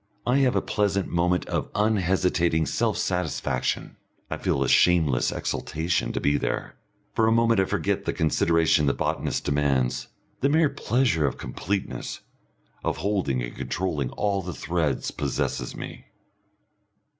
I 0.25 0.39
have 0.39 0.55
a 0.55 0.63
pleasant 0.63 1.09
moment 1.09 1.45
of 1.45 1.69
unhesitating 1.75 2.65
self 2.65 2.97
satisfaction; 2.97 3.97
I 4.31 4.37
feel 4.37 4.63
a 4.63 4.67
shameless 4.67 5.31
exultation 5.31 6.11
to 6.11 6.19
be 6.19 6.39
there. 6.39 6.75
For 7.13 7.27
a 7.27 7.31
moment 7.31 7.59
I 7.59 7.65
forget 7.65 8.05
the 8.05 8.11
consideration 8.11 8.87
the 8.87 8.95
botanist 8.95 9.43
demands; 9.45 10.07
the 10.39 10.49
mere 10.49 10.69
pleasure 10.69 11.27
of 11.27 11.37
completeness, 11.37 12.21
of 12.83 12.97
holding 12.97 13.43
and 13.43 13.55
controlling 13.55 14.09
all 14.13 14.41
the 14.41 14.55
threads 14.55 15.11
possesses 15.11 15.75
me. 15.75 16.07